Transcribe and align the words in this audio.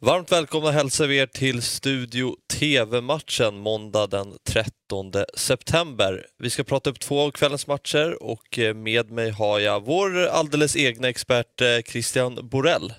Varmt 0.00 0.32
välkomna 0.32 0.70
hälsar 0.70 1.06
vi 1.06 1.18
er 1.18 1.26
till 1.26 1.62
Studio 1.62 2.36
TV-matchen 2.52 3.58
måndag 3.58 4.06
den 4.06 4.34
13 4.44 5.12
september. 5.34 6.26
Vi 6.38 6.50
ska 6.50 6.64
prata 6.64 6.90
upp 6.90 7.00
två 7.00 7.20
av 7.20 7.30
kvällens 7.30 7.66
matcher 7.66 8.22
och 8.22 8.58
eh, 8.58 8.74
med 8.74 9.10
mig 9.10 9.30
har 9.30 9.60
jag 9.60 9.84
vår 9.84 10.26
alldeles 10.26 10.76
egna 10.76 11.08
expert 11.08 11.60
eh, 11.60 11.78
Christian 11.86 12.48
Borell. 12.48 12.92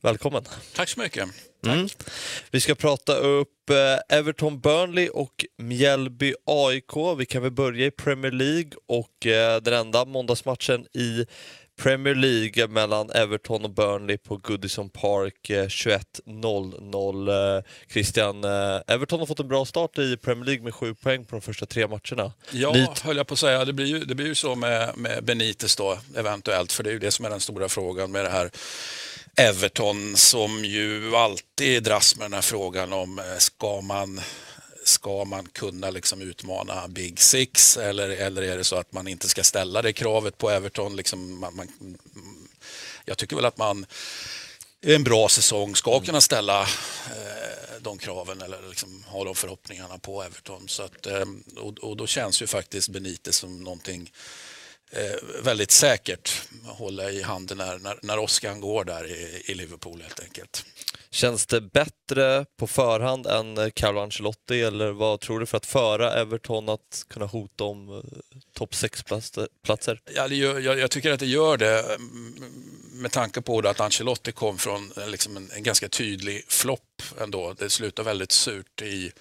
Välkommen! 0.00 0.44
Tack 0.74 0.88
så 0.88 1.00
mycket. 1.00 1.28
Mm. 1.66 1.88
Vi 2.50 2.60
ska 2.60 2.74
prata 2.74 3.16
upp 3.16 3.70
eh, 3.70 4.16
Everton 4.18 4.60
Burnley 4.60 5.08
och 5.08 5.44
Mjällby 5.58 6.34
AIK. 6.46 7.18
Vi 7.18 7.26
kan 7.26 7.42
väl 7.42 7.52
börja 7.52 7.86
i 7.86 7.90
Premier 7.90 8.32
League 8.32 8.72
och 8.88 9.12
den 9.62 9.74
enda 9.74 10.04
måndagsmatchen 10.04 10.86
i 10.92 11.26
Premier 11.82 12.14
League 12.14 12.66
mellan 12.66 13.10
Everton 13.10 13.64
och 13.64 13.70
Burnley 13.70 14.18
på 14.18 14.36
Goodison 14.36 14.90
Park 14.90 15.50
21.00. 15.50 17.56
Eh, 17.56 17.62
Christian, 17.92 18.44
eh, 18.44 18.80
Everton 18.86 19.18
har 19.18 19.26
fått 19.26 19.40
en 19.40 19.48
bra 19.48 19.64
start 19.64 19.98
i 19.98 20.16
Premier 20.16 20.44
League 20.44 20.64
med 20.64 20.74
sju 20.74 20.94
poäng 20.94 21.24
på 21.24 21.36
de 21.36 21.42
första 21.42 21.66
tre 21.66 21.86
matcherna. 21.86 22.32
Ja, 22.50 22.72
Lite... 22.72 22.92
höll 23.02 23.16
jag 23.16 23.26
på 23.26 23.34
att 23.34 23.40
säga. 23.40 23.64
Det 23.64 23.72
blir 23.72 23.86
ju, 23.86 24.04
det 24.04 24.14
blir 24.14 24.26
ju 24.26 24.34
så 24.34 24.54
med, 24.54 24.96
med 24.96 25.24
Benitez 25.24 25.76
då, 25.76 25.98
eventuellt, 26.16 26.72
för 26.72 26.82
det 26.82 26.90
är 26.90 26.92
ju 26.92 26.98
det 26.98 27.10
som 27.10 27.24
är 27.24 27.30
den 27.30 27.40
stora 27.40 27.68
frågan 27.68 28.12
med 28.12 28.24
det 28.24 28.30
här 28.30 28.50
Everton 29.36 30.16
som 30.16 30.64
ju 30.64 31.16
alltid 31.16 31.82
dras 31.82 32.16
med 32.16 32.24
den 32.24 32.32
här 32.32 32.40
frågan 32.40 32.92
om 32.92 33.18
eh, 33.18 33.24
ska 33.38 33.80
man 33.80 34.20
ska 34.88 35.24
man 35.24 35.46
kunna 35.46 35.90
liksom 35.90 36.22
utmana 36.22 36.88
Big 36.88 37.20
Six 37.20 37.76
eller, 37.76 38.08
eller 38.08 38.42
är 38.42 38.56
det 38.56 38.64
så 38.64 38.76
att 38.76 38.92
man 38.92 39.08
inte 39.08 39.28
ska 39.28 39.44
ställa 39.44 39.82
det 39.82 39.92
kravet 39.92 40.38
på 40.38 40.50
Everton? 40.50 40.96
Liksom 40.96 41.40
man, 41.40 41.56
man, 41.56 41.98
jag 43.04 43.18
tycker 43.18 43.36
väl 43.36 43.44
att 43.44 43.58
man 43.58 43.86
i 44.80 44.94
en 44.94 45.04
bra 45.04 45.28
säsong 45.28 45.76
ska 45.76 46.00
kunna 46.00 46.20
ställa 46.20 46.62
eh, 46.62 47.80
de 47.80 47.98
kraven 47.98 48.42
eller 48.42 48.68
liksom 48.68 49.04
ha 49.08 49.24
de 49.24 49.34
förhoppningarna 49.34 49.98
på 49.98 50.22
Everton. 50.22 50.68
Så 50.68 50.82
att, 50.82 51.06
eh, 51.06 51.24
och, 51.56 51.78
och, 51.78 51.96
då 51.96 52.06
känns 52.06 52.42
ju 52.42 52.46
faktiskt 52.46 52.88
Benitez 52.88 53.36
som 53.36 53.64
någonting 53.64 54.12
eh, 54.90 55.42
väldigt 55.42 55.70
säkert 55.70 56.42
att 56.68 56.78
hålla 56.78 57.10
i 57.10 57.22
handen 57.22 57.58
när, 57.58 57.78
när, 57.78 57.98
när 58.02 58.18
Oskar 58.18 58.54
går 58.54 58.84
där 58.84 59.06
i, 59.06 59.42
i 59.46 59.54
Liverpool 59.54 60.02
helt 60.02 60.20
enkelt. 60.20 60.64
Känns 61.10 61.46
det 61.46 61.60
bättre 61.60 62.44
på 62.56 62.66
förhand 62.66 63.26
än 63.26 63.70
Carlo 63.70 64.00
Ancelotti 64.00 64.62
eller 64.62 64.90
vad 64.90 65.20
tror 65.20 65.40
du 65.40 65.46
för 65.46 65.56
att 65.56 65.66
föra 65.66 66.12
Everton 66.20 66.68
att 66.68 67.04
kunna 67.08 67.26
hota 67.26 67.64
om 67.64 67.88
eh, 67.88 68.02
topp 68.52 68.72
6-platser? 68.72 70.00
Ja, 70.14 70.28
jag, 70.28 70.78
jag, 70.78 70.90
tycker 70.90 71.12
att 71.12 71.20
det 71.20 71.26
gör 71.26 71.56
det 71.56 71.80
mm, 71.80 72.34
med 72.92 73.12
tanke 73.12 73.40
på 73.40 73.58
att 73.58 73.80
Ancelotti 73.80 74.32
kom 74.32 74.58
från 74.58 74.92
eh, 74.96 75.08
liksom 75.08 75.36
en, 75.36 75.50
en 75.50 75.62
ganska 75.62 75.88
tydlig 75.88 76.44
flopp 76.48 77.02
ändå. 77.20 77.54
Det 77.58 77.70
slutade 77.70 78.06
väldigt 78.06 78.32
surt 78.32 78.82
i, 78.82 79.12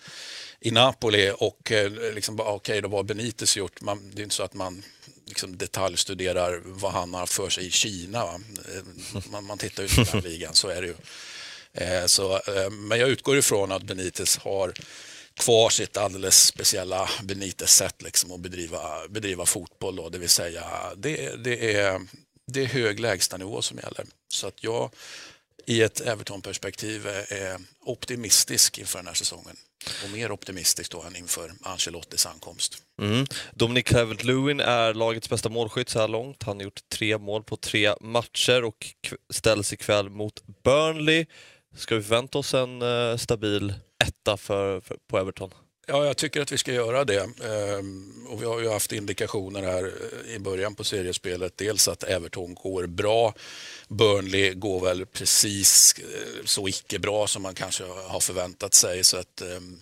i 0.60 0.72
Napoli 0.72 1.32
och 1.38 1.72
eh, 1.72 1.92
liksom, 2.14 2.40
okej, 2.40 2.54
okay, 2.54 2.82
då 2.82 2.88
var 2.88 3.04
Benitez 3.04 3.58
gjort. 3.58 3.82
Man, 3.82 4.12
det 4.14 4.22
är 4.22 4.24
inte 4.24 4.36
så 4.36 4.44
att 4.44 4.54
man 4.54 4.84
liksom 5.26 5.58
detaljstuderar 5.58 6.62
vad 6.66 6.92
han 6.92 7.14
har 7.14 7.26
för 7.26 7.50
sig 7.50 7.66
i 7.68 7.72
Kina. 7.72 8.26
Man, 9.32 9.46
man 9.46 9.58
tittar 9.58 9.84
ju 9.84 9.90
på 9.90 10.12
den 10.12 10.22
ligan, 10.22 10.54
så 10.54 10.68
är 10.68 10.82
det 10.82 10.88
ju. 10.88 10.96
Eh, 11.76 12.06
så, 12.06 12.34
eh, 12.36 12.70
men 12.70 13.00
jag 13.00 13.10
utgår 13.10 13.38
ifrån 13.38 13.72
att 13.72 13.84
Benitez 13.84 14.38
har 14.38 14.74
kvar 15.34 15.70
sitt 15.70 15.98
alldeles 15.98 16.46
speciella 16.46 17.10
Benitez-sätt 17.24 18.02
liksom 18.02 18.32
att 18.32 18.40
bedriva, 18.40 19.08
bedriva 19.10 19.46
fotboll. 19.46 19.96
Då, 19.96 20.10
det 20.10 20.18
vill 20.18 20.30
säga, 20.30 20.64
det, 20.98 21.44
det, 21.44 21.76
är, 21.76 22.02
det 22.48 22.62
är 22.62 22.66
hög 22.66 23.00
lägstanivå 23.00 23.62
som 23.62 23.78
gäller. 23.78 24.06
Så 24.28 24.48
att 24.48 24.64
jag 24.64 24.92
i 25.66 25.82
ett 25.82 26.02
Everton-perspektiv 26.02 27.08
eh, 27.08 27.38
är 27.38 27.58
optimistisk 27.82 28.78
inför 28.78 29.00
den 29.00 29.08
här 29.08 29.14
säsongen. 29.14 29.56
Och 30.04 30.10
mer 30.10 30.32
optimistisk 30.32 30.92
då 30.92 31.02
än 31.02 31.16
inför 31.16 31.52
Ancelottis 31.62 32.26
ankomst. 32.26 32.78
Mm. 33.02 33.26
Dominic 33.54 33.86
Calvert-Lewin 33.86 34.62
är 34.64 34.94
lagets 34.94 35.30
bästa 35.30 35.50
målskytt 35.50 35.90
så 35.90 36.00
här 36.00 36.08
långt. 36.08 36.44
Han 36.44 36.58
har 36.58 36.64
gjort 36.64 36.90
tre 36.90 37.18
mål 37.18 37.44
på 37.44 37.58
tre 37.58 37.94
matcher 38.02 38.64
och 38.64 38.88
ställs 39.30 39.74
ikväll 39.74 40.10
mot 40.10 40.44
Burnley. 40.64 41.26
Ska 41.76 41.96
vi 41.96 42.02
förvänta 42.02 42.38
oss 42.38 42.54
en 42.54 42.82
eh, 42.82 43.18
stabil 43.18 43.74
etta 44.06 44.38
för, 44.38 44.82
för, 44.82 44.98
på 45.08 45.18
Everton? 45.18 45.52
Ja, 45.88 46.06
jag 46.06 46.18
tycker 46.18 46.42
att 46.42 46.52
vi 46.52 46.58
ska 46.58 46.74
göra 46.74 47.06
det. 47.06 47.30
Ehm, 47.44 48.28
och 48.30 48.42
vi 48.42 48.46
har 48.46 48.60
ju 48.60 48.70
haft 48.70 48.92
indikationer 48.92 49.64
här 49.64 49.84
eh, 49.84 50.36
i 50.36 50.40
början 50.40 50.76
på 50.76 50.84
seriespelet. 50.84 51.58
Dels 51.58 51.88
att 51.88 52.04
Everton 52.04 52.54
går 52.54 52.88
bra. 52.88 53.34
Burnley 53.88 54.54
går 54.54 54.82
väl 54.82 55.06
precis 55.06 55.96
eh, 56.00 56.46
så 56.46 56.68
icke 56.68 57.00
bra 57.00 57.28
som 57.28 57.42
man 57.44 57.56
kanske 57.56 57.84
har 57.84 58.20
förväntat 58.20 58.74
sig. 58.74 59.04
Så 59.04 59.18
att, 59.18 59.42
ehm, 59.42 59.82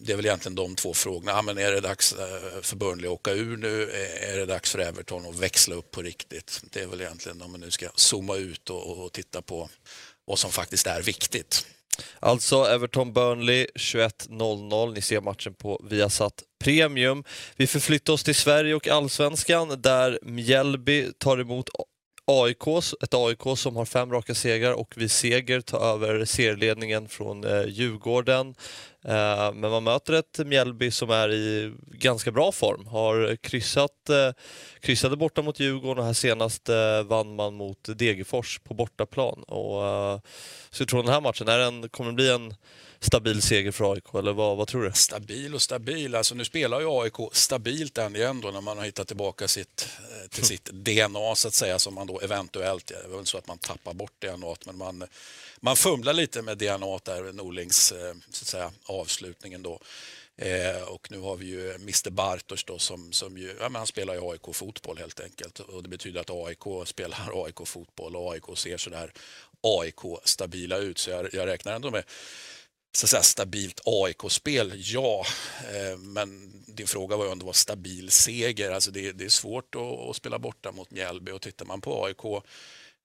det 0.00 0.12
är 0.12 0.16
väl 0.16 0.26
egentligen 0.26 0.54
de 0.56 0.74
två 0.74 0.94
frågorna. 0.94 1.32
Ja, 1.32 1.42
men 1.42 1.58
är 1.58 1.72
det 1.72 1.80
dags 1.80 2.12
eh, 2.12 2.60
för 2.62 2.76
Burnley 2.76 3.06
att 3.06 3.14
åka 3.14 3.32
ur 3.32 3.56
nu? 3.56 3.90
Är 4.20 4.36
det 4.36 4.46
dags 4.46 4.72
för 4.72 4.78
Everton 4.78 5.26
att 5.26 5.38
växla 5.38 5.74
upp 5.74 5.90
på 5.90 6.02
riktigt? 6.02 6.60
Det 6.72 6.80
är 6.80 6.86
väl 6.86 7.00
egentligen 7.00 7.42
om 7.42 7.50
man 7.50 7.60
nu 7.60 7.70
ska 7.70 7.88
zooma 7.94 8.36
ut 8.36 8.70
och, 8.70 9.04
och 9.04 9.12
titta 9.12 9.42
på 9.42 9.70
och 10.28 10.38
som 10.38 10.50
faktiskt 10.50 10.86
är 10.86 11.02
viktigt. 11.02 11.66
Alltså 12.20 12.64
Everton-Burnley 12.64 13.66
21.00. 13.74 14.94
Ni 14.94 15.02
ser 15.02 15.20
matchen 15.20 15.54
på 15.54 15.80
Viasat 15.90 16.42
Premium. 16.64 17.24
Vi 17.56 17.66
förflyttar 17.66 18.12
oss 18.12 18.24
till 18.24 18.34
Sverige 18.34 18.74
och 18.74 18.88
Allsvenskan 18.88 19.82
där 19.82 20.18
Mjällby 20.22 21.12
tar 21.18 21.38
emot 21.38 21.68
AIK, 22.30 22.66
ett 23.02 23.14
AIK 23.14 23.58
som 23.58 23.76
har 23.76 23.84
fem 23.84 24.12
raka 24.12 24.34
segrar 24.34 24.72
och 24.72 24.94
vid 24.96 25.10
seger 25.10 25.60
tar 25.60 25.94
över 25.94 26.24
serieledningen 26.24 27.08
från 27.08 27.44
eh, 27.44 27.64
Djurgården. 27.66 28.54
Eh, 29.04 29.52
men 29.52 29.70
man 29.70 29.84
möter 29.84 30.12
ett 30.12 30.38
Mjällby 30.46 30.90
som 30.90 31.10
är 31.10 31.32
i 31.32 31.72
ganska 31.86 32.30
bra 32.30 32.52
form, 32.52 32.86
har 32.86 33.36
kryssat, 33.36 34.08
eh, 34.08 34.30
kryssade 34.80 35.16
borta 35.16 35.42
mot 35.42 35.60
Djurgården 35.60 35.98
och 35.98 36.06
här 36.06 36.12
senast 36.12 36.68
eh, 36.68 37.02
vann 37.02 37.36
man 37.36 37.54
mot 37.54 37.98
Degerfors 37.98 38.58
på 38.58 38.74
bortaplan. 38.74 39.42
Och, 39.42 39.86
eh, 39.86 40.20
så 40.70 40.82
jag 40.82 40.88
tror 40.88 41.02
den 41.02 41.12
här 41.12 41.20
matchen, 41.20 41.48
är 41.48 41.58
den, 41.58 41.88
kommer 41.88 42.10
det 42.10 42.14
bli 42.14 42.30
en 42.30 42.54
stabil 43.00 43.42
seger 43.42 43.70
för 43.70 43.92
AIK, 43.92 44.14
eller 44.14 44.32
vad, 44.32 44.56
vad 44.56 44.68
tror 44.68 44.82
du? 44.82 44.92
Stabil 44.92 45.54
och 45.54 45.62
stabil, 45.62 46.14
alltså 46.14 46.34
nu 46.34 46.44
spelar 46.44 46.80
ju 46.80 46.86
AIK 46.88 47.14
stabilt 47.32 47.98
än 47.98 48.16
igen 48.16 48.40
då 48.40 48.50
när 48.50 48.60
man 48.60 48.78
har 48.78 48.84
hittat 48.84 49.08
tillbaka 49.08 49.48
sitt, 49.48 49.88
eh, 49.98 50.17
till 50.30 50.44
sitt 50.44 50.64
DNA 50.64 51.34
så 51.34 51.48
att 51.48 51.54
säga 51.54 51.78
som 51.78 51.94
man 51.94 52.06
då 52.06 52.20
eventuellt, 52.20 52.86
det 52.86 52.94
är 52.94 53.08
väl 53.08 53.26
så 53.26 53.38
att 53.38 53.46
man 53.46 53.58
tappar 53.58 53.94
bort 53.94 54.12
DNA 54.18 54.54
men 54.66 54.76
man, 54.76 55.04
man 55.60 55.76
fumlar 55.76 56.12
lite 56.12 56.42
med 56.42 56.58
DNA 56.58 56.98
där, 57.04 57.32
Norlings 57.32 57.92
eh, 57.92 58.14
så 58.30 58.42
att 58.42 58.48
säga, 58.48 58.72
avslutningen 58.86 59.62
då. 59.62 59.80
Eh, 60.36 60.82
och 60.82 61.10
nu 61.10 61.18
har 61.18 61.36
vi 61.36 61.46
ju 61.46 61.74
Mr 61.74 62.10
Bartos 62.10 62.64
då 62.64 62.78
som, 62.78 63.12
som 63.12 63.38
ju, 63.38 63.56
ja, 63.60 63.68
men 63.68 63.74
han 63.74 63.86
spelar 63.86 64.14
ju 64.14 64.20
AIK-fotboll 64.20 64.98
helt 64.98 65.20
enkelt. 65.20 65.60
Och 65.60 65.82
det 65.82 65.88
betyder 65.88 66.20
att 66.20 66.30
AIK 66.30 66.88
spelar 66.88 67.44
AIK-fotboll 67.44 68.16
och 68.16 68.32
AIK 68.32 68.44
ser 68.58 68.76
sådär 68.76 69.12
AIK-stabila 69.60 70.78
ut. 70.78 70.98
Så 70.98 71.10
jag, 71.10 71.34
jag 71.34 71.46
räknar 71.46 71.72
ändå 71.72 71.90
med 71.90 72.04
så 72.92 73.06
att 73.06 73.10
säga, 73.10 73.22
stabilt 73.22 73.80
AIK-spel, 73.84 74.72
ja. 74.76 75.26
Eh, 75.74 75.98
men 75.98 76.52
din 76.66 76.86
fråga 76.86 77.16
var 77.16 77.24
ju 77.24 77.30
om 77.30 77.38
det 77.38 77.44
var 77.44 77.52
stabil 77.52 78.10
seger. 78.10 78.70
Alltså 78.70 78.90
det, 78.90 79.12
det 79.12 79.24
är 79.24 79.28
svårt 79.28 79.74
att, 79.74 79.82
att, 79.82 80.16
spela 80.16 80.38
borta 80.38 80.72
mot 80.72 80.90
Mjällby 80.90 81.32
och 81.32 81.42
tittar 81.42 81.66
man 81.66 81.80
på 81.80 82.04
AIK 82.04 82.24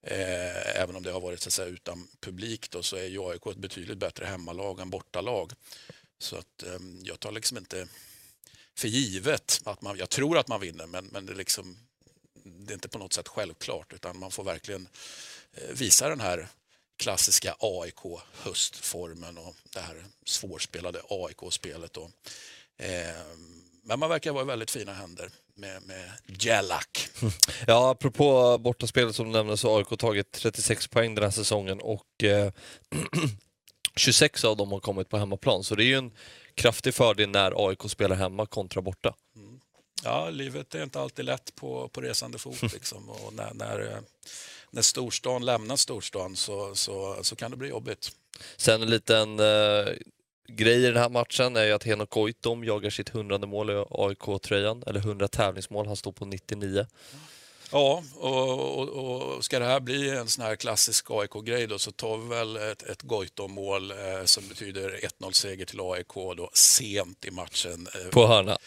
eh, 0.08 0.82
även 0.82 0.96
om 0.96 1.04
det 1.04 1.12
har 1.12 1.22
varit 1.22 1.42
så 1.42 1.50
att 1.50 1.54
säga, 1.54 1.68
utan 1.68 2.08
publik 2.20 2.72
då, 2.72 2.84
så 2.84 2.96
är 2.96 3.08
ju 3.08 3.30
AIK 3.30 3.46
ett 3.48 3.58
betydligt 3.58 3.98
bättre 3.98 4.26
hemmalag 4.26 4.80
än 4.80 4.90
bortalag. 4.90 5.52
Så 6.20 6.36
att 6.36 6.64
eh, 6.64 6.80
jag 7.04 7.20
tar 7.20 7.32
liksom 7.32 7.58
inte 7.58 7.88
för 8.78 8.88
givet 8.88 9.62
att 9.64 9.82
man, 9.82 9.98
jag 9.98 10.10
tror 10.10 10.38
att 10.38 10.48
man 10.48 10.62
vinner 10.62 10.88
men, 10.88 11.06
men 11.06 11.26
det, 11.26 11.34
är 11.34 11.38
liksom, 11.38 11.78
det 12.44 12.72
är 12.72 12.76
inte 12.76 12.90
på 12.90 12.98
något 12.98 13.14
sätt 13.14 13.28
självklart 13.28 13.94
utan 13.94 14.20
man 14.20 14.32
får 14.32 14.44
verkligen 14.44 14.88
eh, 15.54 15.74
visa 15.74 16.10
den 16.10 16.20
här 16.20 16.48
klassiska 16.98 17.56
AIK-höstformen 17.60 19.38
och 19.38 19.56
det 19.74 19.80
här 19.80 20.06
svårspelade 20.26 21.02
AIK-spelet. 21.10 21.98
Eh, 21.98 22.88
men 23.84 24.00
man 24.00 24.10
verkar 24.10 24.32
vara 24.32 24.44
i 24.44 24.48
väldigt 24.48 24.72
fina 24.72 24.94
händer 24.94 25.30
med, 25.56 25.84
med 25.84 26.12
Jellak. 26.26 27.10
Ja, 27.68 27.92
apropå 27.92 28.58
bortaspelet 28.58 29.16
som 29.16 29.26
du 29.26 29.32
nämnde 29.32 29.58
så 29.58 29.72
har 29.72 29.78
AIK 29.78 30.00
tagit 30.00 30.32
36 30.32 30.88
poäng 30.88 31.16
den 31.16 31.24
här 31.24 31.32
säsongen 31.32 31.80
och 31.80 32.24
eh, 32.24 32.52
26 33.96 34.46
av 34.46 34.58
dem 34.58 34.72
har 34.72 34.80
kommit 34.80 35.10
på 35.10 35.18
hemmaplan. 35.18 35.64
Så 35.64 35.76
det 35.76 35.84
är 35.84 35.86
ju 35.86 35.98
en 35.98 36.12
kraftig 36.56 36.94
fördel 36.94 37.30
när 37.30 37.68
AIK 37.68 37.82
spelar 37.88 38.16
hemma 38.16 38.46
kontra 38.46 38.82
borta. 38.82 39.16
Mm. 39.36 39.60
Ja, 40.04 40.30
livet 40.30 40.76
är 40.76 40.84
inte 40.84 41.00
alltid 41.00 41.26
lätt 41.26 41.56
på, 41.56 41.88
på 41.88 42.02
resande 42.02 42.38
fot. 42.38 42.62
Liksom. 42.74 43.10
Och 43.10 43.34
när, 43.34 43.54
när 43.54 43.80
eh, 43.80 44.00
när 44.74 44.82
storstan 44.82 45.46
lämnar 45.46 45.76
storstan 45.76 46.36
så, 46.36 46.76
så, 46.76 47.18
så 47.22 47.36
kan 47.36 47.52
det 47.52 47.58
bli 47.58 47.70
jobbigt. 47.70 48.12
Sen 48.58 48.82
en 48.82 48.90
liten 48.90 49.40
eh, 49.40 49.86
grej 50.48 50.84
i 50.84 50.86
den 50.86 50.98
här 50.98 51.10
matchen 51.10 51.56
är 51.56 51.64
ju 51.64 51.72
att 51.72 51.84
Henok 51.84 52.10
Goitom 52.10 52.64
jagar 52.64 52.90
sitt 52.90 53.10
hundrade 53.10 53.48
mål 53.48 53.70
i 53.70 53.86
AIK-tröjan, 53.90 54.84
eller 54.88 55.00
100 55.00 55.28
tävlingsmål, 55.28 55.88
han 55.88 55.96
står 55.96 56.12
på 56.12 56.26
99. 56.26 56.86
Ja, 57.74 58.04
och, 58.16 58.80
och, 58.80 58.90
och, 58.90 59.46
ska 59.46 59.60
det 59.60 59.66
här 59.66 59.80
bli 59.80 60.10
en 60.10 60.28
sån 60.28 60.46
här 60.46 60.56
klassisk 60.56 61.12
AIK-grej 61.12 61.68
då 61.68 61.80
så 61.80 61.92
tar 61.92 62.18
vi 62.18 62.28
väl 62.28 62.56
ett, 62.56 62.84
ett 62.84 63.02
Goitom-mål 63.02 63.92
eh, 63.92 64.26
som 64.26 64.48
betyder 64.48 65.00
1-0-seger 65.20 65.66
till 65.66 65.80
AIK 65.80 66.14
då 66.38 66.50
sent 66.54 67.26
i 67.26 67.32
matchen. 67.32 67.88
Eh, 67.96 68.10
På 68.10 68.28
hörna? 68.28 68.58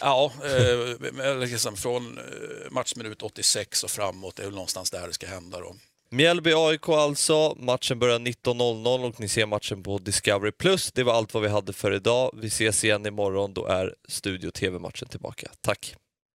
Ja, 0.00 0.32
eh, 0.44 1.38
liksom 1.38 1.76
från 1.76 2.18
eh, 2.18 2.70
matchminut 2.70 3.22
86 3.22 3.84
och 3.84 3.90
framåt. 3.90 4.38
Är 4.38 4.44
väl 4.44 4.54
någonstans 4.54 4.90
där 4.90 5.06
det 5.06 5.12
ska 5.12 5.26
hända 5.26 5.60
då. 5.60 5.76
Mjällby-AIK 6.10 6.88
alltså. 6.88 7.56
Matchen 7.58 7.98
börjar 7.98 8.18
19.00 8.18 9.04
och 9.04 9.20
ni 9.20 9.28
ser 9.28 9.46
matchen 9.46 9.82
på 9.82 9.98
Discovery+. 9.98 10.52
Det 10.94 11.02
var 11.02 11.14
allt 11.14 11.34
vad 11.34 11.42
vi 11.42 11.48
hade 11.48 11.72
för 11.72 11.92
idag. 11.92 12.30
Vi 12.36 12.46
ses 12.46 12.84
igen 12.84 13.06
imorgon. 13.06 13.54
Då 13.54 13.66
är 13.66 13.94
Studio 14.08 14.50
TV-matchen 14.50 15.08
tillbaka. 15.08 15.50
Tack! 15.60 15.96